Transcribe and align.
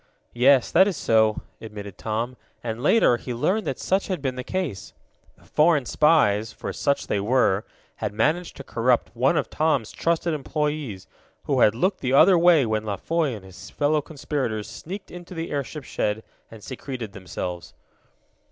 "Yes, 0.33 0.71
that 0.71 0.87
is 0.87 0.97
so," 0.97 1.41
admitted 1.61 1.95
Tom, 1.95 2.35
and, 2.63 2.81
later, 2.81 3.17
he 3.17 3.35
learned 3.35 3.67
that 3.67 3.77
such 3.77 4.07
had 4.07 4.19
been 4.19 4.33
the 4.35 4.43
case. 4.43 4.93
The 5.37 5.45
foreign 5.45 5.85
spies, 5.85 6.51
for 6.51 6.73
such 6.73 7.05
they 7.05 7.19
were, 7.19 7.65
had 7.97 8.11
managed 8.11 8.57
to 8.57 8.63
corrupt 8.63 9.11
one 9.15 9.37
of 9.37 9.51
Tom's 9.51 9.91
trusted 9.91 10.33
employees, 10.33 11.05
who 11.43 11.59
had 11.59 11.75
looked 11.75 11.99
the 11.99 12.13
other 12.13 12.35
way 12.35 12.65
when 12.65 12.83
La 12.83 12.95
Foy 12.95 13.35
and 13.35 13.45
his 13.45 13.69
fellow 13.69 14.01
conspirators 14.01 14.67
sneaked 14.67 15.11
into 15.11 15.35
the 15.35 15.51
airship 15.51 15.83
shed 15.83 16.23
and 16.49 16.63
secreted 16.63 17.13
themselves. 17.13 17.75